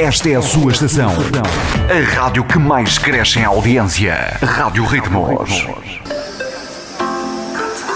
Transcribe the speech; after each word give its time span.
Esta 0.00 0.30
é 0.30 0.34
a 0.36 0.40
sua 0.40 0.72
estação. 0.72 1.10
A 1.10 2.14
rádio 2.14 2.42
que 2.44 2.58
mais 2.58 2.96
cresce 2.96 3.38
em 3.38 3.44
audiência. 3.44 4.34
Rádio 4.42 4.82
Ritmos. 4.86 5.66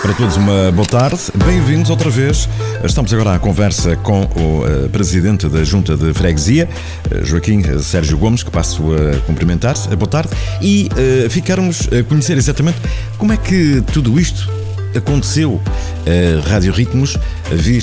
Para 0.02 0.12
todos, 0.12 0.36
uma 0.36 0.70
boa 0.70 0.86
tarde. 0.86 1.18
Bem-vindos 1.46 1.88
outra 1.88 2.10
vez. 2.10 2.46
Estamos 2.84 3.10
agora 3.14 3.36
à 3.36 3.38
conversa 3.38 3.96
com 3.96 4.20
o 4.20 4.66
uh, 4.66 4.88
presidente 4.90 5.48
da 5.48 5.64
Junta 5.64 5.96
de 5.96 6.12
Freguesia, 6.12 6.68
uh, 7.10 7.24
Joaquim 7.24 7.62
Sérgio 7.80 8.18
Gomes, 8.18 8.42
que 8.42 8.50
passo 8.50 8.82
a 8.94 9.20
cumprimentar. 9.20 9.74
Boa 9.96 10.06
tarde. 10.06 10.28
E 10.60 10.90
ficarmos 11.30 11.88
a 11.88 12.02
conhecer 12.04 12.36
exatamente 12.36 12.76
como 13.16 13.32
é 13.32 13.38
que 13.38 13.82
tudo 13.94 14.20
isto 14.20 14.46
aconteceu. 14.96 15.60
A 16.06 16.48
Rádio 16.48 16.72
Ritmos 16.72 17.16
vir 17.50 17.82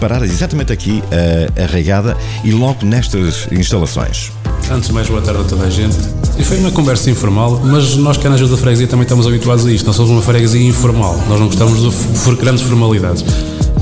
parar 0.00 0.22
exatamente 0.22 0.72
aqui 0.72 1.02
a, 1.10 1.62
a 1.62 1.66
regada 1.66 2.16
e 2.44 2.50
logo 2.50 2.84
nestas 2.84 3.48
instalações. 3.50 4.32
Antes 4.70 4.88
de 4.88 4.94
mais, 4.94 5.08
boa 5.08 5.20
tarde 5.20 5.40
a 5.40 5.44
toda 5.44 5.64
a 5.64 5.70
gente. 5.70 5.96
E 6.38 6.44
foi 6.44 6.58
uma 6.58 6.70
conversa 6.70 7.10
informal, 7.10 7.60
mas 7.64 7.96
nós 7.96 8.16
que 8.16 8.28
na 8.28 8.34
ajuda 8.34 8.52
da 8.52 8.56
freguesia 8.56 8.86
também 8.86 9.02
estamos 9.02 9.26
habituados 9.26 9.66
a 9.66 9.72
isto. 9.72 9.86
Nós 9.86 9.96
somos 9.96 10.10
uma 10.10 10.22
freguesia 10.22 10.62
informal, 10.62 11.18
nós 11.28 11.40
não 11.40 11.46
gostamos 11.46 11.80
de 11.80 12.36
grandes 12.36 12.62
formalidades. 12.62 13.24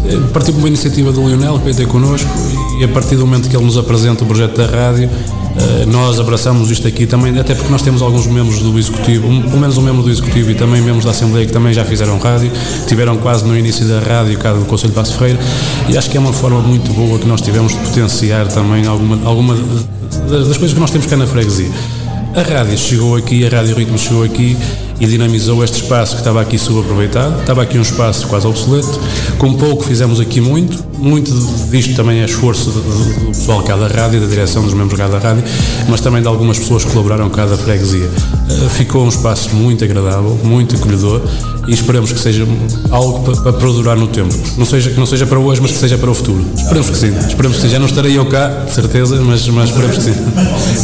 Eh, 0.06 0.19
partiu 0.33 0.55
uma 0.55 0.69
iniciativa 0.69 1.12
do 1.12 1.27
Lionel, 1.27 1.58
que 1.58 1.64
veio 1.64 1.77
ter 1.77 1.86
connosco, 1.86 2.30
e 2.80 2.84
a 2.84 2.88
partir 2.88 3.16
do 3.16 3.27
momento 3.27 3.48
que 3.48 3.56
ele 3.56 3.64
nos 3.64 3.77
apresenta 3.77 4.24
o 4.24 4.27
projeto 4.27 4.56
da 4.56 4.66
rádio, 4.66 5.10
eh, 5.10 5.47
nós 5.86 6.20
abraçamos 6.20 6.70
isto 6.70 6.86
aqui 6.86 7.06
também, 7.06 7.38
até 7.38 7.54
porque 7.54 7.70
nós 7.70 7.82
temos 7.82 8.02
alguns 8.02 8.26
membros 8.26 8.60
do 8.60 8.78
Executivo, 8.78 9.26
um, 9.26 9.42
pelo 9.42 9.58
menos 9.58 9.76
um 9.78 9.82
membro 9.82 10.02
do 10.02 10.10
Executivo 10.10 10.50
e 10.50 10.54
também 10.54 10.80
membros 10.80 11.04
da 11.04 11.10
Assembleia 11.10 11.46
que 11.46 11.52
também 11.52 11.72
já 11.72 11.84
fizeram 11.84 12.18
rádio, 12.18 12.50
tiveram 12.86 13.16
quase 13.16 13.44
no 13.44 13.56
início 13.56 13.86
da 13.86 14.00
rádio 14.00 14.38
cá 14.38 14.52
do 14.52 14.64
Conselho 14.64 14.90
de 14.90 14.94
Passo 14.94 15.16
Ferreira, 15.16 15.40
e 15.88 15.96
acho 15.96 16.10
que 16.10 16.16
é 16.16 16.20
uma 16.20 16.32
forma 16.32 16.60
muito 16.60 16.92
boa 16.92 17.18
que 17.18 17.26
nós 17.26 17.40
tivemos 17.40 17.72
de 17.72 17.78
potenciar 17.78 18.46
também 18.48 18.86
alguma, 18.86 19.18
alguma 19.28 19.54
das 20.28 20.56
coisas 20.56 20.72
que 20.72 20.80
nós 20.80 20.90
temos 20.90 21.06
cá 21.06 21.16
na 21.16 21.26
freguesia. 21.26 21.70
A 22.34 22.42
rádio 22.42 22.78
chegou 22.78 23.16
aqui, 23.16 23.46
a 23.46 23.48
Rádio 23.48 23.74
Ritmo 23.74 23.98
chegou 23.98 24.22
aqui 24.22 24.56
e 25.00 25.06
dinamizou 25.06 25.62
este 25.62 25.82
espaço 25.82 26.14
que 26.14 26.20
estava 26.20 26.41
aqui 26.41 26.58
subaproveitado. 26.58 27.41
Estava 27.41 27.62
aqui 27.62 27.78
um 27.78 27.82
espaço 27.82 28.27
quase 28.27 28.46
obsoleto. 28.46 29.00
Com 29.38 29.55
pouco 29.55 29.84
fizemos 29.84 30.20
aqui 30.20 30.40
muito. 30.40 30.84
Muito 30.98 31.32
disto 31.70 31.94
também 31.94 32.20
é 32.20 32.24
esforço 32.24 32.70
do 32.70 33.27
pessoal 33.28 33.62
cá 33.62 33.77
da 33.77 33.86
rádio, 33.86 34.20
da 34.20 34.27
direção 34.27 34.62
dos 34.62 34.74
membros 34.74 34.98
cá 34.98 35.06
da 35.06 35.18
rádio, 35.18 35.44
mas 35.88 36.00
também 36.00 36.20
de 36.20 36.27
algumas 36.27 36.58
pessoas 36.58 36.84
que 36.84 36.90
colaboraram 36.90 37.30
cá 37.30 37.46
da 37.46 37.56
freguesia. 37.56 38.10
Eh, 38.50 38.68
ficou 38.70 39.05
um 39.05 39.08
espaço 39.08 39.55
muito 39.55 39.84
agradável, 39.84 40.38
muito 40.42 40.74
acolhedor 40.74 41.22
e 41.69 41.74
esperamos 41.74 42.11
que 42.11 42.19
seja 42.19 42.47
algo 42.91 43.20
para, 43.20 43.42
para 43.42 43.52
perdurar 43.52 43.97
no 43.97 44.08
tempo. 44.08 44.34
Não 44.56 44.64
seja, 44.64 44.91
que 44.91 44.98
não 44.98 45.05
seja 45.05 45.27
para 45.27 45.38
hoje, 45.38 45.61
mas 45.61 45.70
que 45.70 45.77
seja 45.77 45.98
para 45.98 46.11
o 46.11 46.14
futuro. 46.14 46.44
Esperamos 46.56 46.88
que 46.88 46.97
sim. 46.97 47.14
Esperamos 47.28 47.58
que 47.58 47.62
sim. 47.62 47.69
Já 47.69 47.78
não 47.78 47.86
estarei 47.86 48.16
eu 48.16 48.24
cá, 48.27 48.64
de 48.64 48.72
certeza, 48.72 49.20
mas, 49.20 49.47
mas 49.48 49.69
esperamos 49.69 49.98
que 49.98 50.05
sim. 50.05 50.14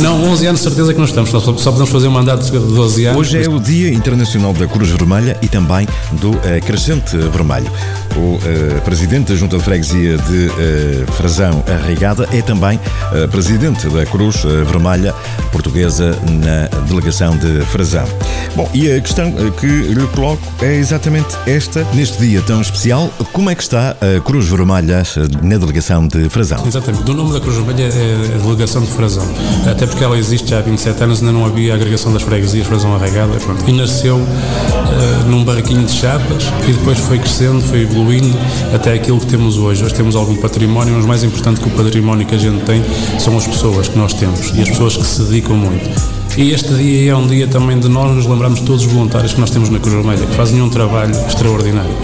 Não, 0.00 0.22
11 0.24 0.46
anos 0.46 0.60
de 0.60 0.64
certeza 0.64 0.92
que 0.92 0.98
não 0.98 1.06
estamos. 1.06 1.30
Só, 1.30 1.40
só 1.40 1.70
podemos 1.70 1.88
fazer 1.88 2.06
um 2.06 2.10
mandato 2.10 2.44
de 2.44 2.50
12 2.50 3.06
anos. 3.06 3.18
Hoje 3.18 3.42
é 3.42 3.48
o 3.48 3.58
Dia 3.58 3.94
Internacional 3.94 4.52
da 4.52 4.66
Cruz 4.66 4.90
Vermelha 4.90 5.38
e 5.40 5.48
também 5.48 5.88
do 6.12 6.32
uh, 6.32 6.40
Crescente 6.66 7.16
Vermelho. 7.16 7.70
O 8.16 8.36
uh, 8.36 8.80
presidente 8.84 9.32
da 9.32 9.38
Junta 9.38 9.56
de 9.56 9.64
Freguesia 9.64 10.18
de 10.18 10.46
uh, 10.46 11.12
Frazão 11.12 11.64
Arraigada 11.66 12.28
é 12.30 12.42
também 12.42 12.78
uh, 12.78 13.26
presidente 13.28 13.88
da 13.88 14.04
Cruz 14.04 14.44
Vermelha 14.70 15.14
Portuguesa 15.50 16.16
na 16.30 16.68
delegação 16.86 17.36
de 17.36 17.64
Frazão. 17.66 18.06
Bom, 18.54 18.68
e 18.74 18.92
a 18.92 19.00
questão 19.00 19.32
que 19.58 19.66
lhe 19.66 20.06
coloco 20.08 20.42
é 20.62 20.73
exatamente 20.76 21.36
esta. 21.46 21.84
Neste 21.94 22.18
dia 22.18 22.42
tão 22.42 22.60
especial, 22.60 23.12
como 23.32 23.50
é 23.50 23.54
que 23.54 23.62
está 23.62 23.96
a 24.00 24.20
Cruz 24.20 24.46
Vermelha 24.46 25.02
na 25.42 25.56
delegação 25.56 26.06
de 26.06 26.28
Frazão? 26.28 26.66
Exatamente. 26.66 27.10
O 27.10 27.14
nome 27.14 27.32
da 27.32 27.40
Cruz 27.40 27.56
Vermelha 27.56 27.84
é 27.84 28.34
a 28.34 28.38
delegação 28.38 28.82
de 28.82 28.90
Frazão. 28.90 29.26
Até 29.70 29.86
porque 29.86 30.02
ela 30.02 30.18
existe 30.18 30.50
já 30.50 30.58
há 30.58 30.62
27 30.62 31.02
anos, 31.02 31.20
ainda 31.20 31.32
não 31.32 31.44
havia 31.44 31.74
agregação 31.74 32.12
das 32.12 32.22
freguesias 32.22 32.66
Frazão 32.66 32.94
Arraigada. 32.94 33.32
E 33.66 33.72
nasceu 33.72 34.16
uh, 34.16 35.28
num 35.28 35.44
barraquinho 35.44 35.84
de 35.84 35.92
chapas 35.92 36.44
e 36.68 36.72
depois 36.72 36.98
foi 36.98 37.18
crescendo, 37.18 37.60
foi 37.60 37.82
evoluindo 37.82 38.36
até 38.74 38.94
aquilo 38.94 39.20
que 39.20 39.26
temos 39.26 39.56
hoje. 39.56 39.84
Hoje 39.84 39.94
temos 39.94 40.16
algum 40.16 40.36
património, 40.36 40.94
mas 40.94 41.04
mais 41.04 41.24
importante 41.24 41.60
que 41.60 41.68
o 41.68 41.70
património 41.70 42.26
que 42.26 42.34
a 42.34 42.38
gente 42.38 42.64
tem 42.64 42.82
são 43.18 43.36
as 43.36 43.46
pessoas 43.46 43.88
que 43.88 43.98
nós 43.98 44.12
temos 44.14 44.52
e 44.54 44.62
as 44.62 44.68
pessoas 44.68 44.96
que 44.96 45.04
se 45.04 45.22
dedicam 45.22 45.56
muito. 45.56 46.13
E 46.36 46.50
este 46.50 46.74
dia 46.74 47.12
é 47.12 47.16
um 47.16 47.28
dia 47.28 47.46
também 47.46 47.78
de 47.78 47.88
nós 47.88 48.10
nos 48.12 48.26
lembrarmos 48.26 48.58
de 48.58 48.66
todos 48.66 48.84
os 48.84 48.90
voluntários 48.90 49.32
que 49.32 49.40
nós 49.40 49.50
temos 49.50 49.68
na 49.68 49.78
Cruz 49.78 49.94
Vermelha, 49.94 50.26
que 50.26 50.34
fazem 50.34 50.60
um 50.60 50.68
trabalho 50.68 51.14
extraordinário. 51.28 51.94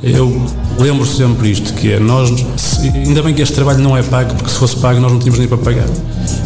Eu 0.00 0.40
lembro 0.78 1.04
sempre 1.04 1.50
isto, 1.50 1.74
que 1.74 1.92
é 1.92 1.98
nós, 1.98 2.30
ainda 2.82 3.20
bem 3.20 3.34
que 3.34 3.42
este 3.42 3.54
trabalho 3.54 3.80
não 3.80 3.96
é 3.96 4.02
pago, 4.04 4.32
porque 4.34 4.50
se 4.50 4.58
fosse 4.58 4.76
pago 4.76 5.00
nós 5.00 5.10
não 5.10 5.18
tínhamos 5.18 5.40
nem 5.40 5.48
para 5.48 5.58
pagar. 5.58 5.88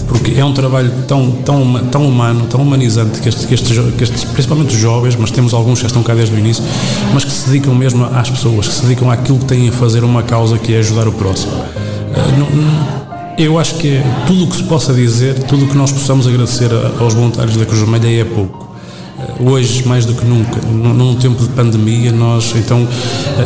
Porque 0.07 0.41
é 0.41 0.45
um 0.45 0.55
trabalho 0.55 0.91
tão, 1.07 1.31
tão, 1.45 1.87
tão 1.91 2.09
humano, 2.09 2.47
tão 2.49 2.63
humanizante, 2.63 3.21
que 3.21 3.29
estes, 3.29 3.45
que, 3.45 3.53
estes, 3.53 4.25
que 4.25 4.33
principalmente 4.33 4.75
os 4.75 4.81
jovens, 4.81 5.15
mas 5.15 5.31
temos 5.31 5.53
alguns 5.53 5.81
que 5.81 5.87
estão 5.87 6.03
cá 6.03 6.15
desde 6.15 6.35
o 6.35 6.39
início, 6.39 6.65
mas 7.13 7.25
que 7.25 7.31
se 7.31 7.51
dedicam 7.51 7.75
mesmo 7.75 8.07
às 8.07 8.31
pessoas, 8.31 8.69
que 8.69 8.75
se 8.75 8.83
dedicam 8.87 9.11
àquilo 9.11 9.39
que 9.39 9.45
têm 9.45 9.69
a 9.69 9.73
fazer 9.73 10.03
uma 10.03 10.23
causa 10.23 10.57
que 10.57 10.73
é 10.73 10.79
ajudar 10.79 11.07
o 11.07 11.13
próximo. 11.13 11.53
Ah, 12.15 13.08
eu 13.39 13.59
acho 13.59 13.77
que 13.77 14.01
tudo 14.27 14.45
o 14.45 14.47
que 14.49 14.57
se 14.57 14.65
possa 14.65 14.93
dizer, 14.93 15.43
tudo 15.45 15.65
o 15.65 15.69
que 15.69 15.77
nós 15.77 15.93
possamos 15.93 16.27
agradecer 16.27 16.71
aos 16.99 17.15
voluntários 17.15 17.57
da 17.57 17.65
Cruz 17.65 17.81
Vermelha 17.81 18.21
é 18.21 18.25
pouco 18.25 18.69
hoje 19.41 19.87
mais 19.87 20.05
do 20.05 20.15
que 20.15 20.25
nunca, 20.25 20.61
num 20.69 21.15
tempo 21.17 21.43
de 21.43 21.49
pandemia, 21.51 22.13
nós 22.13 22.55
então, 22.57 22.87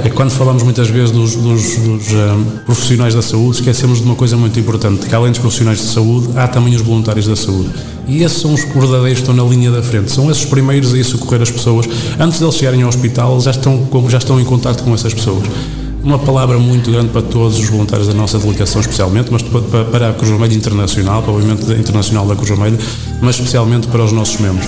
eh, 0.04 0.10
quando 0.10 0.30
falamos 0.30 0.62
muitas 0.62 0.88
vezes 0.88 1.10
dos, 1.10 1.34
dos, 1.36 1.76
dos 1.76 2.12
um, 2.12 2.16
eh, 2.16 2.60
profissionais 2.64 3.14
da 3.14 3.22
saúde, 3.22 3.56
esquecemos 3.56 3.98
de 3.98 4.04
uma 4.04 4.14
coisa 4.14 4.36
muito 4.36 4.58
importante, 4.58 5.06
que 5.06 5.14
além 5.14 5.30
dos 5.30 5.40
profissionais 5.40 5.78
de 5.78 5.86
saúde, 5.86 6.28
há 6.36 6.46
também 6.46 6.74
os 6.74 6.82
voluntários 6.82 7.26
da 7.26 7.36
saúde. 7.36 7.70
E 8.06 8.22
esses 8.22 8.38
são 8.38 8.52
os 8.52 8.64
verdadeiros 8.64 9.20
que 9.20 9.30
estão 9.30 9.34
na 9.34 9.44
linha 9.44 9.70
da 9.70 9.82
frente, 9.82 10.10
são 10.10 10.30
esses 10.30 10.44
primeiros 10.44 10.92
a 10.92 10.98
ir 10.98 11.04
socorrer 11.04 11.42
as 11.42 11.50
pessoas. 11.50 11.86
Antes 12.18 12.38
de 12.38 12.44
eles 12.44 12.56
chegarem 12.56 12.82
ao 12.82 12.88
hospital, 12.88 13.40
já 13.40 13.52
estão, 13.52 13.88
já 14.08 14.18
estão 14.18 14.40
em 14.40 14.44
contato 14.44 14.82
com 14.82 14.92
essas 14.92 15.14
pessoas 15.14 15.44
uma 16.02 16.18
palavra 16.18 16.58
muito 16.58 16.90
grande 16.90 17.08
para 17.08 17.22
todos 17.22 17.58
os 17.58 17.68
voluntários 17.68 18.08
da 18.08 18.14
nossa 18.14 18.38
delegação, 18.38 18.80
especialmente, 18.80 19.30
mas 19.30 19.42
para 19.42 20.10
a 20.10 20.12
Cruz 20.12 20.30
Vermelha 20.30 20.54
Internacional, 20.54 21.22
para 21.22 21.30
o 21.30 21.34
movimento 21.34 21.72
internacional 21.72 22.26
da 22.26 22.34
Cruz 22.34 22.48
Vermelha, 22.48 22.78
mas 23.20 23.36
especialmente 23.36 23.86
para 23.86 24.04
os 24.04 24.12
nossos 24.12 24.38
membros. 24.40 24.66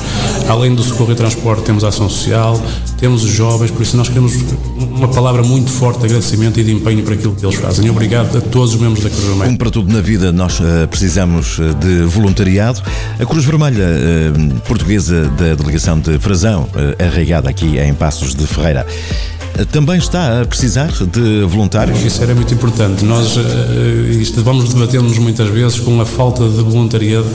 Além 0.48 0.74
do 0.74 0.82
socorro 0.82 1.12
e 1.12 1.14
transporte, 1.14 1.64
temos 1.64 1.82
a 1.84 1.88
ação 1.88 2.08
social, 2.08 2.60
temos 2.98 3.24
os 3.24 3.30
jovens, 3.30 3.70
por 3.70 3.82
isso 3.82 3.96
nós 3.96 4.08
queremos 4.08 4.34
uma 4.76 5.08
palavra 5.08 5.42
muito 5.42 5.70
forte 5.70 6.00
de 6.00 6.06
agradecimento 6.06 6.60
e 6.60 6.64
de 6.64 6.72
empenho 6.72 7.02
para 7.02 7.14
aquilo 7.14 7.34
que 7.34 7.44
eles 7.44 7.56
fazem. 7.56 7.90
Obrigado 7.90 8.38
a 8.38 8.40
todos 8.40 8.74
os 8.74 8.80
membros 8.80 9.02
da 9.02 9.10
Cruz 9.10 9.24
Vermelha. 9.24 9.46
Como 9.46 9.58
para 9.58 9.70
tudo 9.70 9.92
na 9.92 10.00
vida, 10.00 10.30
nós 10.30 10.60
uh, 10.60 10.86
precisamos 10.88 11.58
eh, 11.58 11.74
de 11.74 12.04
voluntariado. 12.04 12.80
A 13.18 13.26
Cruz 13.26 13.44
Vermelha 13.44 13.84
uh, 13.84 14.60
portuguesa 14.60 15.28
da 15.30 15.54
delegação 15.54 15.98
de 15.98 16.18
Frazão, 16.18 16.68
arraigada 16.98 17.50
aqui 17.50 17.78
em 17.78 17.92
Passos 17.92 18.34
de 18.34 18.46
Ferreira, 18.46 18.86
também 19.70 19.98
está 19.98 20.40
a 20.40 20.44
precisar 20.44 20.90
de 20.90 21.42
voluntários? 21.44 22.02
Isso 22.02 22.22
era 22.22 22.34
muito 22.34 22.52
importante. 22.52 23.04
Nós 23.04 23.36
eh, 23.36 24.10
isto, 24.20 24.42
vamos 24.42 24.74
debater-nos 24.74 25.16
muitas 25.18 25.48
vezes 25.48 25.78
com 25.78 26.00
a 26.00 26.04
falta 26.04 26.48
de 26.48 26.62
voluntariado 26.62 27.28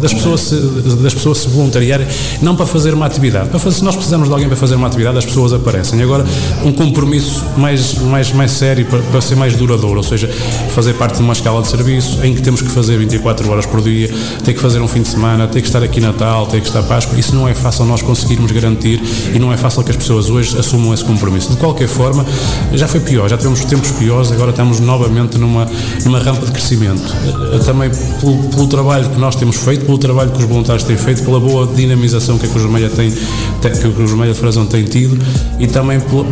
das 0.00 0.12
pessoas, 0.12 0.40
se, 0.40 0.56
das 1.02 1.14
pessoas 1.14 1.38
se 1.38 1.48
voluntariarem, 1.48 2.06
não 2.40 2.54
para 2.54 2.66
fazer 2.66 2.94
uma 2.94 3.06
atividade. 3.06 3.48
Para 3.48 3.58
fazer, 3.58 3.78
se 3.78 3.84
nós 3.84 3.96
precisamos 3.96 4.28
de 4.28 4.34
alguém 4.34 4.48
para 4.48 4.56
fazer 4.56 4.76
uma 4.76 4.86
atividade, 4.86 5.18
as 5.18 5.24
pessoas 5.24 5.52
aparecem. 5.52 6.00
Agora, 6.00 6.24
um 6.64 6.72
compromisso 6.72 7.44
mais, 7.56 7.94
mais, 7.94 8.32
mais 8.32 8.52
sério 8.52 8.86
para, 8.86 9.00
para 9.00 9.20
ser 9.20 9.34
mais 9.34 9.56
duradouro, 9.56 9.96
ou 9.96 10.02
seja, 10.02 10.28
fazer 10.74 10.94
parte 10.94 11.16
de 11.16 11.22
uma 11.22 11.32
escala 11.32 11.60
de 11.62 11.68
serviço 11.68 12.24
em 12.24 12.34
que 12.34 12.42
temos 12.42 12.62
que 12.62 12.68
fazer 12.68 12.98
24 12.98 13.50
horas 13.50 13.66
por 13.66 13.80
dia, 13.80 14.08
ter 14.44 14.54
que 14.54 14.60
fazer 14.60 14.80
um 14.80 14.88
fim 14.88 15.02
de 15.02 15.08
semana, 15.08 15.48
ter 15.48 15.60
que 15.60 15.66
estar 15.66 15.82
aqui 15.82 16.00
Natal, 16.00 16.46
ter 16.46 16.60
que 16.60 16.66
estar 16.68 16.82
Páscoa. 16.82 17.18
Isso 17.18 17.34
não 17.34 17.48
é 17.48 17.54
fácil 17.54 17.84
nós 17.84 18.02
conseguirmos 18.02 18.50
garantir 18.52 19.00
e 19.34 19.38
não 19.38 19.52
é 19.52 19.56
fácil 19.56 19.82
que 19.82 19.90
as 19.90 19.96
pessoas 19.96 20.30
hoje 20.30 20.56
assumam 20.58 20.92
esse 20.94 21.04
compromisso 21.04 21.31
compromisso. 21.32 21.50
De 21.50 21.56
qualquer 21.56 21.88
forma, 21.88 22.24
já 22.74 22.86
foi 22.86 23.00
pior, 23.00 23.28
já 23.28 23.36
tivemos 23.36 23.64
tempos 23.64 23.90
piores, 23.92 24.30
agora 24.30 24.50
estamos 24.50 24.80
novamente 24.80 25.38
numa, 25.38 25.66
numa 26.04 26.18
rampa 26.18 26.46
de 26.46 26.52
crescimento. 26.52 27.02
Eh, 27.52 27.58
também 27.60 27.90
pelo, 28.20 28.36
pelo, 28.50 28.66
trabalho 28.66 29.08
que 29.08 29.18
nós 29.18 29.34
temos 29.34 29.56
feito, 29.56 29.84
pelo 29.84 29.98
trabalho 29.98 30.30
que 30.30 30.38
os 30.38 30.44
voluntários 30.44 30.84
têm 30.84 30.96
feito, 30.96 31.22
pela 31.24 31.40
boa 31.40 31.66
dinamização 31.66 32.38
que 32.38 32.46
a 32.46 32.48
Cruz 32.48 32.62
Vermelha 32.62 32.90
tem, 32.90 33.10
que 33.10 33.66
a 33.66 33.92
Cruz 33.92 34.10
Vermelha 34.10 34.32
de 34.32 34.38
Frazão 34.38 34.66
tem 34.66 34.84
tido 34.84 35.18
e 35.58 35.66
também 35.66 36.00
pela, 36.00 36.24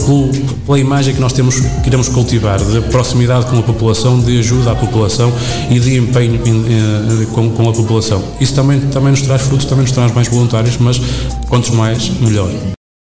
pela 0.66 0.78
imagem 0.78 1.14
que 1.14 1.20
nós 1.20 1.32
temos, 1.32 1.60
queremos 1.82 2.08
cultivar, 2.08 2.58
de 2.58 2.80
proximidade 2.82 3.46
com 3.46 3.58
a 3.58 3.62
população, 3.62 4.20
de 4.20 4.38
ajuda 4.38 4.72
à 4.72 4.74
população 4.74 5.32
e 5.70 5.78
de 5.78 5.96
empenho 5.96 6.40
em, 6.44 7.22
em, 7.22 7.26
com, 7.26 7.50
com 7.50 7.68
a 7.68 7.72
população. 7.72 8.22
Isso 8.40 8.54
também, 8.54 8.80
também 8.80 9.10
nos 9.10 9.22
traz 9.22 9.42
frutos, 9.42 9.66
também 9.66 9.82
nos 9.82 9.92
traz 9.92 10.12
mais 10.12 10.28
voluntários, 10.28 10.76
mas 10.78 11.00
quantos 11.48 11.70
mais, 11.70 12.08
melhor. 12.20 12.50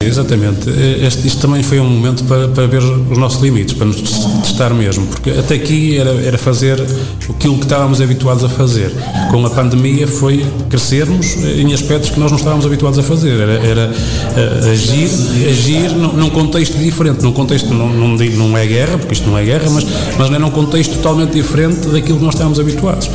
Exatamente. 0.03 0.71
Este, 0.71 1.27
isto 1.27 1.43
também 1.43 1.63
foi 1.63 1.79
um 1.79 1.85
momento 1.85 2.25
para, 2.25 2.49
para 2.49 2.67
ver 2.67 2.83
os 2.83 3.19
nossos 3.19 3.43
limites, 3.43 3.75
para 3.75 3.85
nos 3.85 4.01
testar 4.01 4.71
mesmo, 4.71 5.07
porque 5.07 5.29
até 5.29 5.57
aqui 5.57 5.99
era, 5.99 6.13
era 6.25 6.39
fazer 6.39 6.81
aquilo 7.29 7.59
que 7.59 7.65
estávamos 7.65 8.01
habituados 8.01 8.43
a 8.43 8.49
fazer. 8.49 8.91
Com 9.31 9.45
a 9.45 9.51
pandemia 9.51 10.09
foi 10.09 10.43
crescermos 10.71 11.37
em 11.45 11.75
aspectos 11.75 12.09
que 12.09 12.19
nós 12.19 12.31
não 12.31 12.39
estávamos 12.39 12.65
habituados 12.65 12.99
a 12.99 13.03
fazer. 13.03 13.41
Era, 13.41 13.53
era 13.53 13.91
uh, 13.91 14.71
agir, 14.71 15.11
agir 15.47 15.91
num, 15.91 16.31
contexto 16.31 16.79
diferente, 16.79 17.23
num 17.23 17.33
contexto, 17.33 17.69
não, 17.75 17.91
não, 17.91 18.09
não 18.17 18.57
é 18.57 18.67
guerra, 18.67 18.97
porque 18.97 19.13
isto 19.13 19.29
não 19.29 19.37
é 19.37 19.45
guerra, 19.45 19.69
mas, 19.69 19.85
mas 20.17 20.33
é 20.33 20.39
num 20.39 20.51
contexto 20.51 20.95
totalmente 20.95 21.33
diferente 21.33 21.89
daquilo 21.89 22.17
que 22.17 22.25
nós 22.25 22.33
estávamos 22.33 22.59
habituados. 22.59 23.11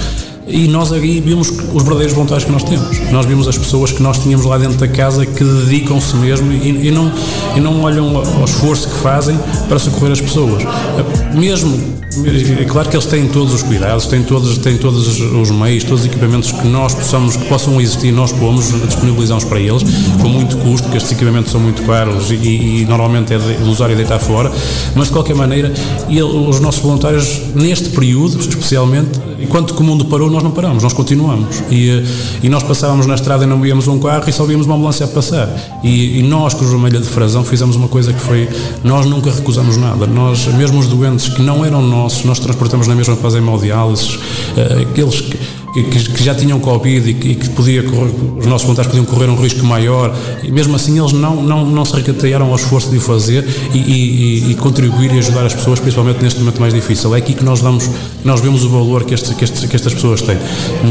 E 0.47 0.67
nós 0.67 0.91
aí 0.91 1.19
vimos 1.19 1.49
os 1.49 1.83
verdadeiros 1.83 2.13
voluntários 2.13 2.45
que 2.45 2.51
nós 2.51 2.63
temos. 2.63 2.99
Nós 3.11 3.25
vimos 3.25 3.47
as 3.47 3.57
pessoas 3.57 3.91
que 3.91 4.01
nós 4.01 4.19
tínhamos 4.19 4.45
lá 4.45 4.57
dentro 4.57 4.77
da 4.77 4.87
casa 4.87 5.25
que 5.25 5.43
dedicam-se 5.43 6.15
mesmo 6.17 6.51
e, 6.51 6.87
e, 6.87 6.91
não, 6.91 7.11
e 7.55 7.59
não 7.59 7.81
olham 7.81 8.15
ao 8.17 8.45
esforço 8.45 8.89
que 8.89 8.95
fazem 8.95 9.37
para 9.67 9.79
socorrer 9.79 10.11
as 10.11 10.21
pessoas. 10.21 10.63
Mesmo, 11.33 11.95
é 12.59 12.63
claro 12.63 12.87
que 12.87 12.95
eles 12.95 13.05
têm 13.07 13.27
todos 13.27 13.53
os 13.53 13.63
cuidados, 13.63 14.05
têm 14.05 14.23
todos, 14.23 14.57
têm 14.59 14.77
todos 14.77 15.19
os 15.19 15.51
meios, 15.51 15.83
todos 15.83 16.01
os 16.01 16.05
equipamentos 16.05 16.51
que 16.51 16.67
nós 16.67 16.93
possamos, 16.93 17.35
que 17.35 17.45
possam 17.45 17.81
existir, 17.81 18.11
nós 18.11 18.31
pomos, 18.31 18.71
disponibilizamos 18.85 19.43
para 19.43 19.59
eles, 19.59 19.83
com 20.21 20.29
muito 20.29 20.57
custo, 20.57 20.83
porque 20.83 20.97
estes 20.97 21.11
equipamentos 21.11 21.51
são 21.51 21.59
muito 21.59 21.81
caros 21.83 22.31
e, 22.31 22.35
e 22.35 22.85
normalmente 22.85 23.33
é 23.33 23.37
de 23.37 23.55
e 23.55 23.95
deitar 23.95 24.19
fora, 24.19 24.51
mas 24.95 25.07
de 25.07 25.13
qualquer 25.13 25.35
maneira, 25.35 25.73
ele, 26.07 26.21
os 26.21 26.59
nossos 26.59 26.81
voluntários, 26.81 27.41
neste 27.53 27.89
período, 27.89 28.39
especialmente, 28.39 29.19
enquanto 29.39 29.73
que 29.73 29.81
o 29.81 29.83
mundo 29.83 30.05
parou, 30.05 30.29
nós 30.29 30.43
não 30.43 30.51
paramos, 30.51 30.83
nós 30.83 30.93
continuamos. 30.93 31.63
E, 31.69 32.03
e 32.43 32.49
nós 32.49 32.63
passávamos 32.63 33.05
na 33.05 33.15
estrada 33.15 33.43
e 33.43 33.47
não 33.47 33.59
víamos 33.61 33.87
um 33.87 33.99
carro 33.99 34.23
e 34.27 34.33
só 34.33 34.43
víamos 34.45 34.65
uma 34.65 34.75
ambulância 34.75 35.05
a 35.05 35.09
passar. 35.09 35.49
E, 35.83 36.19
e 36.19 36.23
nós, 36.23 36.53
Cruz 36.53 36.69
Vermelha 36.71 36.99
de 36.99 37.07
Frazão, 37.07 37.43
fizemos 37.43 37.75
uma 37.75 37.87
coisa 37.87 38.13
que 38.13 38.19
foi, 38.19 38.49
nós 38.83 39.05
nunca 39.05 39.31
recusamos 39.31 39.77
nada. 39.77 40.05
Nós, 40.05 40.45
mesmo 40.47 40.79
os 40.79 40.87
doentes 40.87 41.29
que 41.29 41.41
não 41.41 41.65
eram 41.65 41.81
nossos, 41.81 42.23
nós 42.25 42.39
transportamos 42.39 42.87
na 42.87 42.95
mesma 42.95 43.15
para 43.15 43.27
as 43.27 43.35
hemodiálises, 43.35 44.15
uh, 44.15 44.81
aqueles 44.81 45.21
que 45.21 45.37
que, 45.83 46.09
que, 46.11 46.23
já 46.23 46.33
tinham 46.33 46.59
Covid 46.59 47.09
e 47.09 47.13
que, 47.13 47.29
e 47.29 47.35
que 47.35 47.49
podia 47.49 47.83
correr, 47.83 48.11
os 48.37 48.45
nossos 48.45 48.63
voluntários 48.63 48.93
podiam 48.93 49.05
correr 49.05 49.29
um 49.29 49.35
risco 49.35 49.65
maior, 49.65 50.15
e 50.43 50.51
mesmo 50.51 50.75
assim 50.75 50.97
eles 50.97 51.11
não, 51.11 51.41
não, 51.41 51.65
não 51.65 51.85
se 51.85 51.95
recatearam 51.95 52.49
ao 52.49 52.55
esforço 52.55 52.89
de 52.89 52.97
o 52.97 53.01
fazer 53.01 53.45
e, 53.73 53.77
e, 53.77 54.51
e, 54.51 54.55
contribuir 54.55 55.13
e 55.13 55.19
ajudar 55.19 55.45
as 55.45 55.53
pessoas, 55.53 55.79
principalmente 55.79 56.21
neste 56.21 56.39
momento 56.39 56.59
mais 56.59 56.73
difícil. 56.73 57.13
É 57.15 57.17
aqui 57.17 57.33
que 57.33 57.43
nós 57.43 57.61
damos, 57.61 57.89
nós 58.23 58.39
vemos 58.39 58.63
o 58.63 58.69
valor 58.69 59.03
que, 59.03 59.13
este, 59.13 59.33
que, 59.35 59.43
este, 59.43 59.67
que 59.67 59.75
estas 59.75 59.93
pessoas 59.93 60.21
têm. 60.21 60.37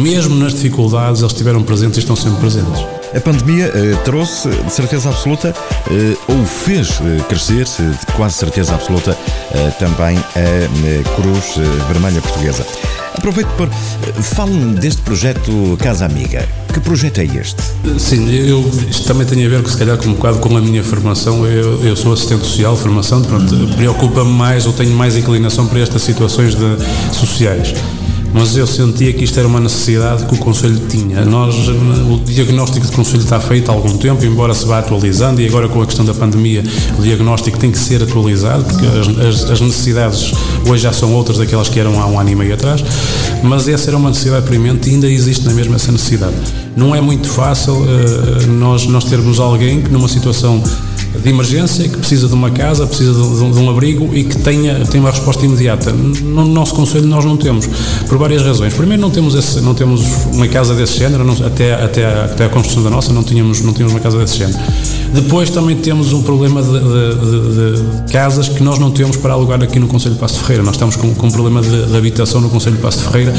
Mesmo 0.01 0.35
nas 0.35 0.53
dificuldades, 0.53 1.21
eles 1.21 1.33
estiveram 1.33 1.63
presentes 1.63 1.97
e 1.97 2.01
estão 2.01 2.17
sempre 2.17 2.41
presentes. 2.41 2.85
A 3.15 3.21
pandemia 3.21 3.67
eh, 3.67 3.97
trouxe, 4.05 4.49
de 4.49 4.73
certeza 4.73 5.09
absoluta, 5.09 5.55
eh, 5.89 6.17
ou 6.27 6.45
fez 6.45 7.01
eh, 7.01 7.23
crescer, 7.29 7.65
de 7.65 8.13
quase 8.17 8.35
certeza 8.35 8.75
absoluta, 8.75 9.17
eh, 9.53 9.71
também 9.79 10.19
a 10.19 11.15
Cruz 11.15 11.57
Vermelha 11.89 12.21
Portuguesa. 12.21 12.67
Aproveito 13.15 13.49
para. 13.57 13.71
Fale-me 14.23 14.75
deste 14.75 15.03
projeto 15.03 15.77
Casa 15.79 16.05
Amiga. 16.05 16.47
Que 16.73 16.81
projeto 16.81 17.19
é 17.19 17.25
este? 17.25 17.63
Sim, 17.99 18.29
eu, 18.31 18.69
isto 18.91 19.07
também 19.07 19.27
tem 19.27 19.47
a 19.47 19.49
ver, 19.49 19.67
se 19.69 19.77
calhar, 19.77 19.97
com 19.97 20.09
um 20.09 20.15
bocado 20.15 20.39
com 20.41 20.57
a 20.57 20.61
minha 20.61 20.83
formação. 20.83 21.47
Eu, 21.47 21.83
eu 21.85 21.97
sou 21.97 22.13
assistente 22.13 22.45
social, 22.45 22.77
formação, 22.77 23.23
preocupa-me 23.77 24.33
mais 24.33 24.67
ou 24.67 24.73
tenho 24.73 24.91
mais 24.91 25.17
inclinação 25.17 25.67
para 25.67 25.81
estas 25.81 26.03
situações 26.03 26.55
de, 26.55 26.77
sociais 27.13 27.75
mas 28.35 28.57
eu 28.57 28.67
sentia 28.67 29.13
que 29.13 29.23
isto 29.23 29.39
era 29.39 29.47
uma 29.47 29.61
necessidade 29.61 30.27
que 30.27 30.35
o 30.35 30.39
Conselho 30.39 30.81
tinha. 30.89 31.25
Nós, 31.25 31.55
o 31.69 32.19
diagnóstico 32.25 32.85
do 32.85 32.93
Conselho 32.93 33.23
está 33.23 33.39
feito 33.39 33.71
há 33.71 33.75
algum 33.75 33.97
tempo, 33.97 34.25
embora 34.25 34.53
se 34.53 34.67
vá 34.67 34.81
atualizando, 34.81 35.41
e 35.41 35.47
agora 35.47 35.69
com 35.69 35.81
a 35.81 35.87
questão 35.87 36.05
da 36.05 36.13
pandemia, 36.13 36.65
o 36.99 37.03
diagnóstico 37.03 37.57
tem 37.57 37.71
que 37.71 37.79
ser 37.79 38.03
atualizado, 38.03 38.65
porque 38.65 38.85
as, 39.25 39.49
as 39.49 39.61
necessidades 39.61 40.33
hoje 40.69 40.83
já 40.83 40.93
são 40.93 41.15
outras 41.15 41.39
daquelas 41.39 41.69
que 41.69 41.79
eram 41.79 42.01
há 42.03 42.07
um 42.07 42.19
ano 42.19 42.31
e 42.31 42.35
meio 42.35 42.55
atrás, 42.55 42.85
mas 43.41 43.69
essa 43.69 43.91
era 43.91 43.97
uma 43.97 44.09
necessidade 44.09 44.45
premente 44.45 44.91
e 44.91 44.95
ainda 44.95 45.09
existe 45.09 45.47
na 45.47 45.55
mesma 45.55 45.77
essa 45.77 45.93
necessidade. 45.93 46.35
Não 46.77 46.93
é 46.93 47.01
muito 47.01 47.29
fácil 47.29 47.75
uh, 47.75 48.47
nós, 48.49 48.85
nós 48.87 49.05
termos 49.05 49.39
alguém 49.39 49.81
que 49.81 49.93
numa 49.93 50.09
situação 50.09 50.61
de 51.23 51.29
emergência, 51.29 51.89
que 51.89 51.97
precisa 51.97 52.29
de 52.29 52.35
uma 52.35 52.51
casa, 52.51 52.87
precisa 52.87 53.13
de, 53.13 53.29
de, 53.29 53.53
de 53.53 53.59
um 53.59 53.71
abrigo 53.71 54.11
e 54.15 54.25
que 54.25 54.37
tenha, 54.39 54.85
tenha 54.87 55.03
uma 55.03 55.11
resposta 55.11 55.45
imediata. 55.45 55.93
No 55.93 56.45
nosso 56.45 56.75
Conselho 56.75 57.07
nós 57.07 57.25
não 57.25 57.37
temos, 57.37 57.69
por 58.09 58.19
várias 58.19 58.43
razões. 58.43 58.75
Primeiro, 58.75 59.01
não 59.01 59.11
temos, 59.11 59.35
esse, 59.35 59.61
não 59.61 59.75
temos 59.75 60.03
uma 60.33 60.49
casa 60.49 60.75
desse 60.75 60.99
género, 60.99 61.25
não, 61.25 61.35
até, 61.47 61.75
até, 61.75 62.05
a, 62.05 62.25
até 62.25 62.45
a 62.47 62.49
construção 62.49 62.83
da 62.83 62.91
nossa 62.91 63.13
não 63.13 63.23
tínhamos, 63.23 63.61
não 63.61 63.73
tínhamos 63.73 63.95
uma 63.95 64.01
casa 64.01 64.19
desse 64.19 64.39
género. 64.39 64.59
Depois 65.13 65.49
também 65.49 65.77
temos 65.77 66.13
um 66.13 66.23
problema 66.23 66.61
de, 66.61 66.71
de, 66.73 68.03
de, 68.03 68.13
casas 68.13 68.49
que 68.49 68.63
nós 68.65 68.81
não 68.81 68.91
temos 68.91 69.17
para 69.17 69.33
alugar 69.33 69.63
aqui 69.63 69.79
no 69.79 69.87
Conselho 69.87 70.15
de 70.15 70.21
Passo 70.21 70.41
Ferreira. 70.41 70.65
Nós 70.65 70.75
estamos 70.75 70.97
com, 70.97 71.15
com 71.15 71.29
um 71.29 71.31
problema 71.31 71.63
de, 71.63 71.97
habitação 71.97 72.41
no 72.41 72.49
Conselho 72.49 72.77
de 72.77 72.83
Passo 72.83 72.99
Ferreira, 73.05 73.33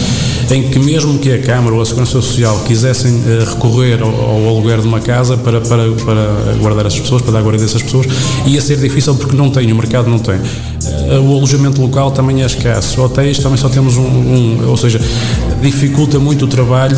em 0.50 0.69
que 0.69 0.80
mesmo 0.80 1.19
que 1.19 1.33
a 1.33 1.42
Câmara 1.42 1.75
ou 1.75 1.81
a 1.81 1.86
Segurança 1.86 2.13
Social 2.13 2.57
quisessem 2.66 3.13
uh, 3.16 3.50
recorrer 3.50 4.01
ao, 4.01 4.10
ao, 4.10 4.48
aluguer 4.48 4.80
de 4.80 4.88
uma 4.88 5.01
casa 5.01 5.36
para, 5.36 5.60
para, 5.60 5.92
para 5.92 6.54
guardar 6.62 6.88
as 6.88 6.98
pessoas, 6.98 7.22
para 7.22 7.33
dar 7.33 7.42
guarda 7.42 7.64
dessas 7.65 7.83
pessoas, 7.83 8.07
ia 8.45 8.62
ser 8.62 8.77
difícil 8.77 9.15
porque 9.15 9.35
não 9.35 9.50
tem, 9.50 9.71
o 9.71 9.75
mercado 9.75 10.09
não 10.09 10.19
tem. 10.19 10.35
Uh, 10.35 11.21
o 11.21 11.38
alojamento 11.38 11.81
local 11.81 12.12
também 12.12 12.44
é 12.44 12.45
escasso. 12.45 13.01
Hotéis 13.01 13.39
também 13.39 13.57
só 13.57 13.69
temos 13.69 13.97
um, 13.97 14.03
um, 14.03 14.67
ou 14.69 14.77
seja, 14.77 15.00
dificulta 15.62 16.19
muito 16.19 16.45
o 16.45 16.47
trabalho 16.47 16.97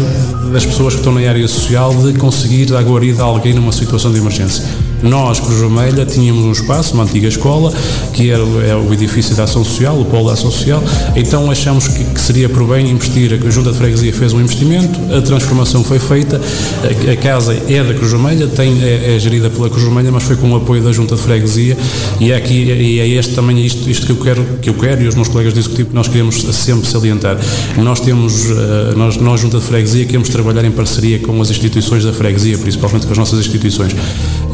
das 0.51 0.65
pessoas 0.65 0.93
que 0.93 0.99
estão 0.99 1.13
na 1.13 1.27
área 1.27 1.47
social 1.47 1.93
de 1.93 2.13
conseguir 2.13 2.65
dar 2.65 2.83
guarida 2.83 3.23
a 3.23 3.25
alguém 3.25 3.53
numa 3.53 3.71
situação 3.71 4.11
de 4.11 4.17
emergência. 4.17 4.63
Nós, 5.03 5.39
Cruz 5.39 5.59
Vermelha, 5.59 6.05
tínhamos 6.05 6.43
um 6.43 6.51
espaço, 6.51 6.93
uma 6.93 7.03
antiga 7.03 7.27
escola, 7.27 7.73
que 8.13 8.29
era, 8.29 8.41
é 8.41 8.75
o 8.75 8.91
edifício 8.93 9.35
da 9.35 9.43
Ação 9.43 9.63
Social, 9.63 9.99
o 9.99 10.05
polo 10.05 10.27
da 10.27 10.33
Ação 10.33 10.51
Social, 10.51 10.83
então 11.15 11.49
achamos 11.51 11.87
que, 11.87 12.03
que, 12.03 12.19
seria 12.19 12.49
por 12.49 12.67
bem 12.67 12.89
investir, 12.89 13.33
a 13.33 13.49
Junta 13.49 13.71
de 13.71 13.77
Freguesia 13.77 14.13
fez 14.13 14.33
um 14.33 14.41
investimento, 14.41 14.99
a 15.15 15.21
transformação 15.21 15.83
foi 15.83 15.99
feita, 15.99 16.41
a, 16.83 17.11
a 17.11 17.15
casa 17.17 17.53
é 17.53 17.83
da 17.83 17.93
Cruz 17.93 18.11
Vermelha, 18.11 18.47
tem, 18.47 18.81
é, 18.83 19.15
é, 19.15 19.19
gerida 19.19 19.49
pela 19.49 19.69
Cruz 19.69 19.83
Vermelha, 19.83 20.11
mas 20.11 20.23
foi 20.23 20.35
com 20.35 20.51
o 20.51 20.55
apoio 20.55 20.81
da 20.81 20.91
Junta 20.91 21.15
de 21.15 21.21
Freguesia, 21.21 21.77
e 22.19 22.31
é, 22.31 22.35
aqui, 22.35 22.53
e 22.53 22.99
é 22.99 23.07
este 23.07 23.33
também 23.33 23.63
isto, 23.63 23.89
isto 23.89 24.05
que, 24.05 24.11
eu 24.11 24.17
quero, 24.17 24.43
que 24.61 24.69
eu 24.69 24.73
quero 24.73 25.03
e 25.03 25.07
os 25.07 25.15
meus 25.15 25.27
colegas 25.27 25.53
do 25.53 25.59
Executivo 25.59 25.89
que 25.89 25.95
nós 25.95 26.07
queremos 26.07 26.41
sempre 26.41 26.87
salientar. 26.87 27.37
Nós 27.77 27.99
temos, 27.99 28.45
eh, 28.49 28.93
nós, 28.95 29.17
nós 29.17 29.41
Junta 29.41 29.59
de 29.59 29.65
Freguesia, 29.65 30.05
queremos 30.05 30.29
trabalhar 30.29 30.65
em 30.65 30.71
parceria 30.71 31.19
com 31.19 31.39
as 31.41 31.49
instituições 31.49 32.03
da 32.03 32.13
Freguesia, 32.13 32.57
principalmente 32.57 33.05
com 33.05 33.11
as 33.11 33.17
nossas 33.17 33.39
instituições. 33.39 33.95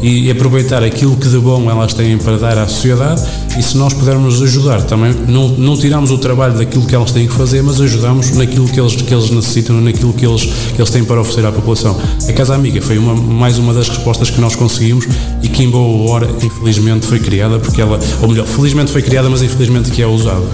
E 0.02 0.30
aproveitar 0.34 0.82
aquilo 0.82 1.16
que 1.16 1.28
de 1.28 1.38
bom 1.38 1.70
elas 1.70 1.94
têm 1.94 2.18
para 2.18 2.36
dar 2.36 2.58
à 2.58 2.68
sociedade 2.68 3.22
e 3.58 3.62
se 3.62 3.76
nós 3.76 3.94
pudermos 3.94 4.42
ajudar 4.42 4.82
também, 4.82 5.14
não, 5.28 5.48
não 5.48 5.76
tiramos 5.76 6.10
o 6.10 6.18
trabalho 6.18 6.58
daquilo 6.58 6.86
que 6.86 6.94
elas 6.94 7.12
têm 7.12 7.26
que 7.26 7.34
fazer, 7.34 7.62
mas 7.62 7.80
ajudamos 7.80 8.30
naquilo 8.32 8.68
que 8.68 8.78
eles, 8.78 8.96
que 8.96 9.14
eles 9.14 9.30
necessitam, 9.30 9.80
naquilo 9.80 10.12
que 10.12 10.26
eles, 10.26 10.44
que 10.44 10.80
eles 10.80 10.90
têm 10.90 11.04
para 11.04 11.20
oferecer 11.20 11.46
à 11.46 11.52
população. 11.52 11.96
A 12.28 12.32
Casa 12.32 12.54
Amiga 12.54 12.82
foi 12.82 12.98
uma, 12.98 13.14
mais 13.14 13.58
uma 13.58 13.72
das 13.72 13.88
respostas 13.88 14.30
que 14.30 14.40
nós 14.40 14.54
conseguimos 14.54 15.06
e 15.42 15.48
que 15.48 15.62
em 15.62 15.70
boa 15.70 16.10
hora, 16.10 16.28
infelizmente, 16.42 17.06
foi 17.06 17.20
criada, 17.20 17.58
porque 17.58 17.80
ela, 17.80 17.98
ou 18.20 18.28
melhor, 18.28 18.46
felizmente 18.46 18.90
foi 18.90 19.02
criada, 19.02 19.30
mas 19.30 19.42
infelizmente 19.42 19.90
que 19.90 20.02
é 20.02 20.06
usada. 20.06 20.44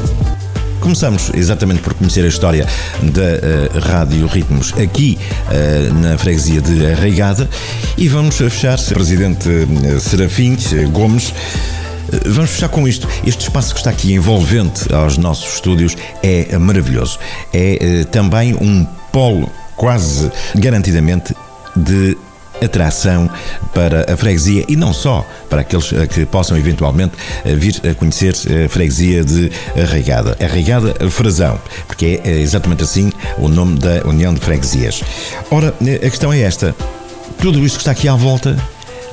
Começamos 0.81 1.31
exatamente 1.35 1.82
por 1.82 1.93
conhecer 1.93 2.25
a 2.25 2.29
história 2.29 2.67
da 3.03 3.77
uh, 3.77 3.81
Rádio 3.81 4.27
Ritmos 4.27 4.73
aqui 4.73 5.19
uh, 5.47 5.94
na 5.94 6.17
freguesia 6.17 6.62
de 6.62 6.87
Arraigada 6.87 7.49
e 7.99 8.09
vamos 8.09 8.37
fechar, 8.37 8.78
Presidente 8.78 9.49
uh, 9.49 10.00
Serafim 10.00 10.57
Gomes. 10.90 11.35
Vamos 12.26 12.50
fechar 12.50 12.71
com 12.71 12.88
isto. 12.88 13.07
Este 13.26 13.43
espaço 13.43 13.75
que 13.75 13.81
está 13.81 13.90
aqui 13.90 14.14
envolvente 14.14 14.93
aos 14.93 15.19
nossos 15.19 15.55
estúdios 15.55 15.97
é 16.23 16.57
maravilhoso. 16.59 17.19
É 17.52 18.05
também 18.11 18.55
um 18.55 18.85
polo 19.12 19.50
quase 19.76 20.33
garantidamente 20.57 21.37
de 21.76 22.16
atração 22.62 23.29
para 23.75 24.12
a 24.12 24.17
freguesia 24.17 24.64
e 24.69 24.76
não 24.76 24.93
só 24.93 25.26
para 25.49 25.62
aqueles 25.62 25.93
eh, 25.93 26.07
que 26.07 26.25
possam 26.26 26.57
eventualmente 26.57 27.12
eh, 27.45 27.55
vir 27.55 27.81
a 27.88 27.95
conhecer 27.95 28.35
a 28.64 28.69
freguesia 28.69 29.25
de 29.25 29.50
Arraigada. 29.81 30.37
Arraigada 30.40 30.95
Frazão, 31.11 31.59
porque 31.87 32.21
é 32.25 32.40
exatamente 32.40 32.83
assim 32.83 33.12
o 33.38 33.49
nome 33.49 33.79
da 33.79 34.02
União 34.07 34.33
de 34.33 34.40
Freguesias. 34.40 35.02
Ora, 35.50 35.75
a 35.81 36.11
questão 36.11 36.33
é 36.33 36.40
esta. 36.40 36.75
Tudo 37.40 37.64
isto 37.64 37.76
que 37.76 37.83
está 37.83 37.93
aqui 37.93 38.09
à 38.09 38.14
volta 38.14 38.57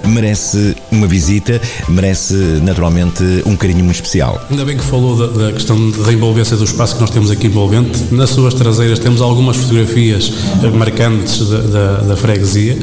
merece 0.05 0.75
uma 0.91 1.07
visita, 1.07 1.59
merece 1.87 2.33
naturalmente 2.61 3.23
um 3.45 3.55
carinho 3.55 3.83
muito 3.83 3.95
especial. 3.95 4.41
Ainda 4.49 4.65
bem 4.65 4.77
que 4.77 4.83
falou 4.83 5.15
da, 5.17 5.45
da, 5.45 5.53
questão 5.53 5.89
da 5.91 6.13
envolvência 6.13 6.55
do 6.55 6.63
espaço 6.63 6.95
que 6.95 7.01
nós 7.01 7.09
temos 7.09 7.31
aqui 7.31 7.47
envolvente. 7.47 8.13
Nas 8.13 8.29
suas 8.29 8.53
traseiras 8.53 8.99
temos 8.99 9.21
algumas 9.21 9.57
fotografias 9.57 10.31
marcantes 10.73 11.47
da, 11.49 11.57
da, 11.59 11.97
da 12.01 12.15
freguesia 12.15 12.77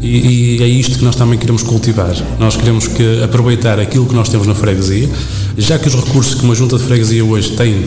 e, 0.00 0.58
e, 0.58 0.62
é 0.62 0.66
isto 0.66 0.98
que 0.98 1.04
nós 1.04 1.14
também 1.14 1.38
queremos 1.38 1.62
cultivar. 1.62 2.14
Nós 2.38 2.56
queremos 2.56 2.88
que 2.88 3.22
aproveitar 3.22 3.78
aquilo 3.78 4.06
que 4.06 4.14
nós 4.14 4.28
temos 4.28 4.46
na 4.46 4.54
freguesia, 4.54 5.08
já 5.58 5.78
que 5.78 5.88
os 5.88 5.94
recursos 5.94 6.34
que 6.34 6.42
uma 6.42 6.54
junta 6.54 6.78
de 6.78 6.84
freguesia 6.84 7.24
hoje 7.24 7.50
tem 7.52 7.84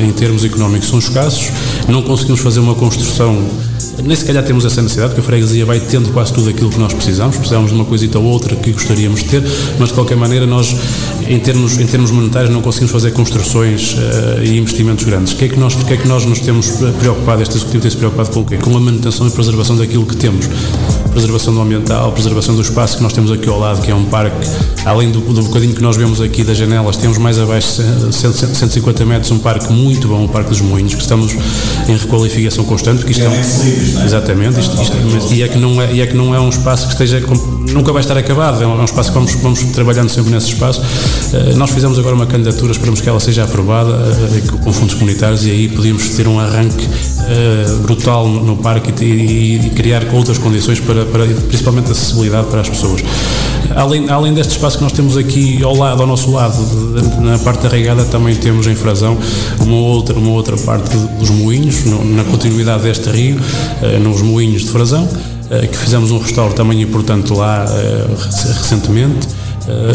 em 0.00 0.12
termos 0.12 0.44
económicos 0.44 0.88
são 0.88 0.98
escassos, 0.98 1.50
não 1.88 2.02
conseguimos 2.02 2.40
fazer 2.40 2.60
uma 2.60 2.74
construção, 2.74 3.36
nem 4.04 4.16
se 4.16 4.24
calhar 4.24 4.44
temos 4.44 4.64
essa 4.64 4.80
necessidade, 4.80 5.14
porque 5.14 5.22
a 5.22 5.24
freguesia 5.24 5.66
vai 5.66 5.80
tendo 5.80 6.12
quase 6.12 6.32
tudo 6.32 6.50
aquilo 6.50 6.70
que 6.70 6.78
nós 6.78 6.92
precisamos, 6.92 7.36
precisamos 7.36 7.70
de 7.70 7.76
uma 7.76 7.84
coisita 7.84 8.18
ou 8.18 8.24
outra 8.24 8.54
que 8.54 8.70
gostaríamos 8.70 9.24
de 9.24 9.28
ter, 9.28 9.42
mas 9.78 9.88
de 9.88 9.94
qualquer 9.94 10.16
maneira 10.16 10.46
nós, 10.46 10.74
em 11.28 11.38
termos, 11.40 11.78
em 11.78 11.86
termos 11.86 12.12
monetários, 12.12 12.50
não 12.50 12.62
conseguimos 12.62 12.92
fazer 12.92 13.10
construções 13.12 13.94
uh, 13.94 14.44
e 14.44 14.56
investimentos 14.58 15.04
grandes. 15.04 15.32
O 15.32 15.36
que, 15.36 15.46
é 15.46 15.48
que 15.48 15.58
nós, 15.58 15.76
é 15.88 15.96
que 15.96 16.06
nós 16.06 16.24
nos 16.24 16.38
temos 16.38 16.70
preocupado, 17.00 17.42
este 17.42 17.56
executivo 17.56 17.82
tem-se 17.82 17.96
preocupado 17.96 18.30
com 18.30 18.40
o 18.40 18.44
quê? 18.44 18.56
Com 18.56 18.76
a 18.76 18.80
manutenção 18.80 19.26
e 19.26 19.30
preservação 19.30 19.76
daquilo 19.76 20.06
que 20.06 20.16
temos 20.16 20.48
preservação 21.16 21.54
do 21.54 21.62
ambiental, 21.62 22.12
preservação 22.12 22.54
do 22.54 22.60
espaço 22.60 22.98
que 22.98 23.02
nós 23.02 23.10
temos 23.10 23.32
aqui 23.32 23.48
ao 23.48 23.58
lado, 23.58 23.80
que 23.80 23.90
é 23.90 23.94
um 23.94 24.04
parque, 24.04 24.36
além 24.84 25.10
do, 25.10 25.20
do 25.20 25.44
bocadinho 25.44 25.74
que 25.74 25.80
nós 25.80 25.96
vemos 25.96 26.20
aqui 26.20 26.44
das 26.44 26.58
janelas, 26.58 26.98
temos 26.98 27.16
mais 27.16 27.38
abaixo, 27.38 27.82
150 28.12 29.06
metros, 29.06 29.30
um 29.30 29.38
parque 29.38 29.72
muito 29.72 30.08
bom, 30.08 30.26
o 30.26 30.28
Parque 30.28 30.50
dos 30.50 30.60
Moinhos, 30.60 30.94
que 30.94 31.00
estamos 31.00 31.32
em 31.88 31.96
requalificação 31.96 32.66
constante, 32.66 32.98
porque 32.98 33.12
isto 33.12 33.24
é, 33.24 33.28
um, 33.30 34.04
exatamente, 34.04 34.60
isto, 34.60 34.82
isto, 34.82 35.32
e, 35.32 35.42
é 35.42 35.48
que 35.48 35.56
não 35.56 35.80
é, 35.80 35.90
e 35.90 36.02
é 36.02 36.06
que 36.06 36.14
não 36.14 36.34
é 36.34 36.38
um 36.38 36.50
espaço 36.50 36.86
que 36.86 36.92
esteja, 36.92 37.18
nunca 37.72 37.94
vai 37.94 38.02
estar 38.02 38.18
acabado, 38.18 38.62
é 38.62 38.66
um, 38.66 38.84
espaço 38.84 39.08
que 39.08 39.14
vamos, 39.14 39.34
vamos 39.36 39.62
trabalhando 39.72 40.10
sempre 40.10 40.30
nesse 40.30 40.48
espaço. 40.48 40.82
Nós 41.56 41.70
fizemos 41.70 41.98
agora 41.98 42.14
uma 42.14 42.26
candidatura, 42.26 42.72
esperamos 42.72 43.00
que 43.00 43.08
ela 43.08 43.20
seja 43.20 43.44
aprovada 43.44 43.94
com 44.62 44.70
fundos 44.70 44.94
comunitários 44.94 45.46
e 45.46 45.50
aí 45.50 45.68
podíamos 45.68 46.10
ter 46.10 46.28
um 46.28 46.38
arranque 46.38 46.86
brutal 47.80 48.28
no 48.28 48.56
parque 48.56 48.92
e, 49.02 49.66
e, 49.66 49.70
criar 49.70 50.04
outras 50.12 50.36
condições 50.36 50.78
para, 50.78 51.05
para 51.06 51.26
principalmente 51.26 51.90
acessibilidade 51.90 52.48
para 52.48 52.60
as 52.60 52.68
pessoas. 52.68 53.02
Além, 53.74 54.08
além 54.08 54.32
deste 54.32 54.52
espaço 54.52 54.78
que 54.78 54.84
nós 54.84 54.92
temos 54.92 55.16
aqui 55.16 55.62
ao 55.62 55.76
lado, 55.76 56.00
ao 56.00 56.06
nosso 56.06 56.30
lado, 56.30 56.56
na 57.20 57.38
parte 57.38 57.62
da 57.62 57.68
regada, 57.68 58.04
também 58.04 58.34
temos 58.34 58.66
em 58.66 58.74
Frazão 58.74 59.16
uma 59.60 59.76
outra, 59.76 60.18
uma 60.18 60.30
outra 60.30 60.56
parte 60.56 60.96
dos 61.18 61.30
moinhos, 61.30 61.84
na 61.84 62.24
continuidade 62.24 62.84
deste 62.84 63.08
rio, 63.10 63.40
eh, 63.82 63.98
nos 63.98 64.22
moinhos 64.22 64.62
de 64.62 64.70
Frazão, 64.70 65.08
eh, 65.50 65.66
que 65.66 65.76
fizemos 65.76 66.10
um 66.10 66.18
restauro 66.18 66.54
também 66.54 66.80
importante 66.80 67.32
lá 67.32 67.66
eh, 67.68 68.06
recentemente. 68.58 69.28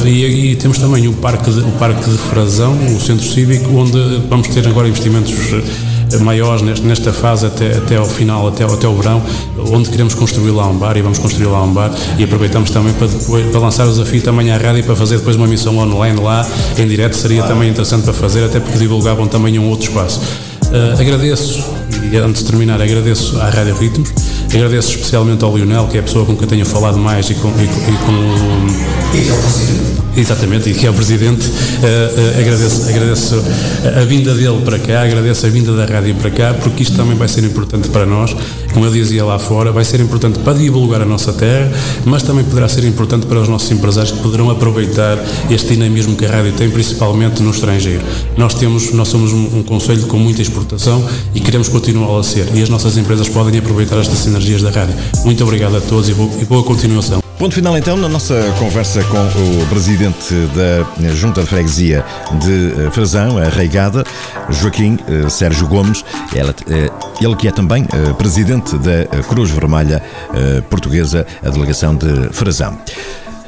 E, 0.05 0.51
e, 0.51 0.55
temos 0.57 0.77
também 0.79 1.07
o 1.07 1.13
Parque, 1.13 1.49
de, 1.49 1.61
o 1.61 1.71
Parque 1.79 2.09
de 2.09 2.17
Frazão, 2.17 2.73
o 2.93 2.99
Centro 2.99 3.25
Cívico, 3.25 3.73
onde 3.73 3.97
vamos 4.29 4.49
ter 4.49 4.67
agora 4.67 4.85
investimentos 4.85 5.33
maiores 6.19 6.61
nesta 6.81 7.13
fase 7.13 7.45
até, 7.45 7.77
até 7.77 7.95
ao 7.95 8.05
final, 8.05 8.47
até, 8.47 8.63
até 8.63 8.87
o 8.87 8.95
verão, 8.95 9.21
onde 9.71 9.89
queremos 9.89 10.13
construir 10.13 10.51
lá 10.51 10.67
um 10.67 10.77
bar 10.77 10.97
e 10.97 11.01
vamos 11.01 11.19
construir 11.19 11.47
lá 11.47 11.63
um 11.63 11.73
bar 11.73 11.91
e 12.17 12.23
aproveitamos 12.23 12.69
também 12.71 12.93
para, 12.93 13.07
depois, 13.07 13.45
para 13.47 13.59
lançar 13.59 13.85
o 13.87 13.89
desafio 13.89 14.21
também 14.21 14.51
à 14.51 14.57
rádio 14.57 14.79
e 14.79 14.83
para 14.83 14.95
fazer 14.95 15.17
depois 15.17 15.35
uma 15.35 15.47
missão 15.47 15.77
online 15.77 16.19
lá 16.19 16.45
em 16.77 16.87
direto 16.87 17.15
seria 17.15 17.43
também 17.43 17.69
interessante 17.69 18.03
para 18.03 18.13
fazer, 18.13 18.43
até 18.43 18.59
porque 18.59 18.77
divulgavam 18.77 19.27
também 19.27 19.57
um 19.59 19.69
outro 19.69 19.87
espaço. 19.87 20.21
Uh, 20.71 20.99
agradeço, 20.99 21.63
e 22.11 22.15
antes 22.17 22.43
de 22.43 22.49
terminar, 22.49 22.81
agradeço 22.81 23.39
à 23.41 23.49
Rádio 23.49 23.75
Ritmos, 23.75 24.09
agradeço 24.53 24.89
especialmente 24.89 25.43
ao 25.43 25.55
Lionel, 25.55 25.87
que 25.87 25.97
é 25.97 25.99
a 25.99 26.03
pessoa 26.03 26.25
com 26.25 26.35
quem 26.35 26.47
tenho 26.47 26.65
falado 26.65 26.97
mais 26.97 27.29
e 27.29 27.35
com, 27.35 27.49
e, 27.49 27.63
e 27.63 27.97
com 28.05 28.11
o. 28.11 29.91
Exatamente, 30.15 30.69
e 30.69 30.73
que 30.73 30.85
é 30.85 30.89
o 30.89 30.93
Presidente. 30.93 31.47
Uh, 31.47 31.51
uh, 31.51 32.39
agradeço, 32.39 32.89
agradeço 32.89 33.43
a 33.97 34.03
vinda 34.03 34.35
dele 34.35 34.61
para 34.63 34.77
cá, 34.77 35.03
agradeço 35.03 35.45
a 35.45 35.49
vinda 35.49 35.73
da 35.73 35.85
rádio 35.85 36.15
para 36.15 36.29
cá, 36.29 36.53
porque 36.53 36.83
isto 36.83 36.97
também 36.97 37.15
vai 37.15 37.27
ser 37.27 37.43
importante 37.45 37.87
para 37.89 38.05
nós. 38.05 38.35
Como 38.73 38.85
eu 38.85 38.91
dizia 38.91 39.23
lá 39.23 39.39
fora, 39.39 39.71
vai 39.71 39.85
ser 39.85 39.99
importante 40.01 40.39
para 40.39 40.53
divulgar 40.53 41.01
a 41.01 41.05
nossa 41.05 41.31
terra, 41.31 41.71
mas 42.05 42.23
também 42.23 42.43
poderá 42.43 42.67
ser 42.67 42.83
importante 42.83 43.25
para 43.25 43.39
os 43.39 43.47
nossos 43.47 43.71
empresários 43.71 44.11
que 44.11 44.19
poderão 44.19 44.49
aproveitar 44.49 45.17
este 45.49 45.69
dinamismo 45.69 46.15
que 46.15 46.25
a 46.25 46.29
rádio 46.29 46.53
tem, 46.53 46.69
principalmente 46.69 47.41
no 47.41 47.51
estrangeiro. 47.51 48.03
Nós 48.37 48.53
temos, 48.53 48.91
nós 48.91 49.07
somos 49.07 49.31
um, 49.31 49.59
um 49.59 49.63
conselho 49.63 50.05
com 50.07 50.17
muita 50.17 50.41
exportação 50.41 51.03
e 51.33 51.39
queremos 51.39 51.69
continuar 51.69 52.19
a 52.19 52.23
ser. 52.23 52.47
E 52.53 52.61
as 52.61 52.69
nossas 52.69 52.97
empresas 52.97 53.29
podem 53.29 53.57
aproveitar 53.59 53.97
estas 53.97 54.19
sinergias 54.41 54.61
da 54.61 54.71
rádio. 54.71 54.95
Muito 55.23 55.43
obrigado 55.43 55.77
a 55.77 55.81
todos 55.81 56.09
e, 56.09 56.13
boa 56.13 56.63
continuação. 56.63 57.21
Ponto 57.37 57.55
final 57.55 57.75
então 57.77 57.97
na 57.97 58.07
nossa 58.07 58.35
conversa 58.59 59.03
com 59.05 59.17
o 59.17 59.67
presidente 59.67 60.33
da 60.55 61.09
Junta 61.13 61.41
de 61.41 61.47
Freguesia 61.47 62.05
de 62.39 62.71
eh, 62.85 62.91
Frazão, 62.91 63.37
a 63.37 63.49
Reigada, 63.49 64.03
Joaquim 64.49 64.99
eh, 65.07 65.27
Sérgio 65.27 65.67
Gomes, 65.67 66.05
eh, 66.35 66.89
ele 67.19 67.35
que 67.35 67.47
é 67.47 67.51
também 67.51 67.85
presidente 68.17 68.77
da 68.77 69.23
Cruz 69.23 69.49
Vermelha 69.49 70.03
Portuguesa, 70.69 71.25
a 71.43 71.49
delegação 71.49 71.95
de 71.95 72.29
Frazão. 72.31 72.77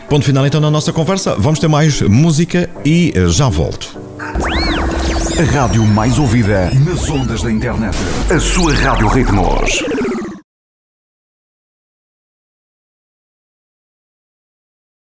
Ponto 0.10 0.26
final 0.26 0.46
então 0.46 0.60
na 0.60 0.72
nossa 0.72 0.92
conversa, 0.92 1.36
vamos 1.38 1.60
ter 1.60 1.68
mais 1.68 2.02
música 2.02 2.70
e 2.84 3.14
já 3.30 3.48
volto. 3.48 3.96
A 5.40 5.52
rádio 5.52 5.86
mais 5.86 6.18
ouvida 6.20 6.72
nas 6.86 7.10
ondas 7.10 7.42
da 7.42 7.52
internet. 7.52 7.98
A 8.30 8.40
sua 8.40 8.74
Rádio 8.74 9.08
Ritmos. 9.08 10.03